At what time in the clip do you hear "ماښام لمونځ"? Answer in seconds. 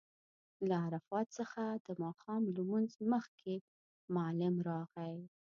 2.03-2.91